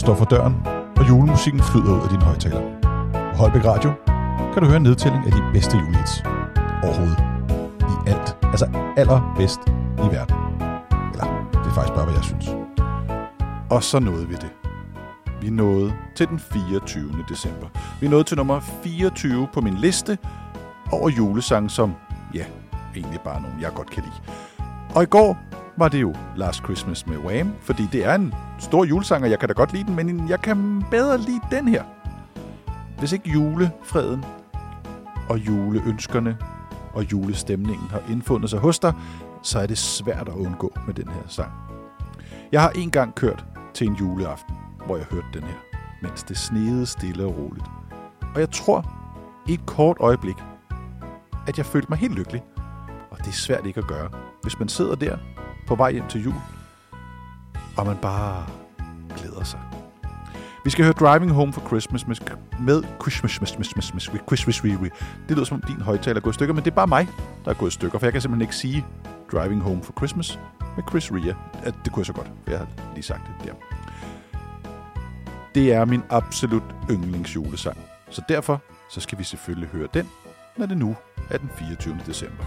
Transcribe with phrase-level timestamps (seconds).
[0.00, 0.56] står for døren,
[0.96, 2.60] og julemusikken flyder ud af din højtaler.
[3.12, 3.92] På Holbæk Radio
[4.52, 6.22] kan du høre en nedtælling af de bedste julehits
[6.84, 7.18] overhovedet.
[7.80, 8.36] I alt.
[8.42, 9.60] Altså allerbedst
[9.98, 10.36] i verden.
[11.12, 12.48] Eller, det er faktisk bare, hvad jeg synes.
[13.70, 14.50] Og så nåede vi det.
[15.40, 17.24] Vi nåede til den 24.
[17.28, 17.66] december.
[18.00, 20.18] Vi nåede til nummer 24 på min liste
[20.92, 21.94] over julesange, som,
[22.34, 22.44] ja,
[22.96, 24.22] egentlig bare nogen, jeg godt kan lide.
[24.94, 25.38] Og i går
[25.80, 29.38] var det jo Last Christmas med Wham, fordi det er en stor julesang, og jeg
[29.38, 31.84] kan da godt lide den, men jeg kan bedre lide den her.
[32.98, 34.24] Hvis ikke julefreden
[35.28, 36.36] og juleønskerne
[36.92, 38.94] og julestemningen har indfundet sig hos dig,
[39.42, 41.52] så er det svært at undgå med den her sang.
[42.52, 43.44] Jeg har en gang kørt
[43.74, 44.54] til en juleaften,
[44.86, 45.56] hvor jeg hørte den her,
[46.02, 47.66] mens det snede stille og roligt.
[48.34, 48.92] Og jeg tror
[49.48, 50.36] i et kort øjeblik,
[51.46, 52.42] at jeg følte mig helt lykkelig.
[53.10, 54.10] Og det er svært ikke at gøre,
[54.42, 55.16] hvis man sidder der
[55.70, 56.34] på vej hjem til jul,
[57.76, 58.46] og man bare
[59.16, 59.60] glæder sig.
[60.64, 62.16] Vi skal høre Driving Home for Christmas med,
[62.60, 64.90] med Christmas, Christmas, Christmas, Christmas, Christmas.
[65.28, 67.08] Det lyder som om din højtaler er gået i stykker, men det er bare mig,
[67.44, 68.86] der er gået i stykker, for jeg kan simpelthen ikke sige
[69.32, 70.38] Driving Home for Christmas
[70.76, 71.34] med Chris Rea.
[71.64, 73.54] Ja, det kunne jeg så godt, for jeg har lige sagt det der.
[75.54, 77.78] Det er min absolut yndlingsjulesang,
[78.10, 80.08] så derfor så skal vi selvfølgelig høre den,
[80.56, 80.96] når det nu
[81.30, 81.98] er den 24.
[82.06, 82.44] december.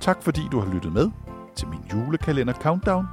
[0.00, 1.10] Tak fordi du har lyttet med
[1.58, 3.06] til min julekalender Countdown.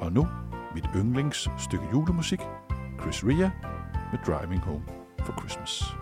[0.00, 0.28] Og nu
[0.74, 2.40] mit yndlingsstykke julemusik,
[3.00, 3.50] Chris Rea
[4.12, 4.82] med Driving Home
[5.24, 6.01] for Christmas.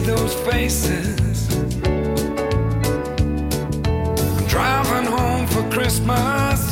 [0.00, 1.48] Those faces.
[4.36, 6.71] I'm driving home for Christmas,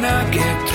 [0.00, 0.67] when I get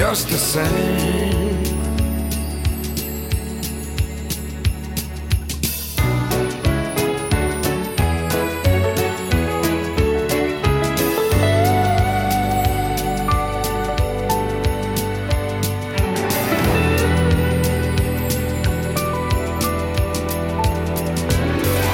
[0.00, 0.64] Just the same.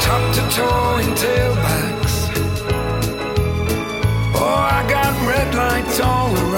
[0.00, 2.17] top to toe in tailbacks.
[4.37, 6.56] Oh, I got red lights all around.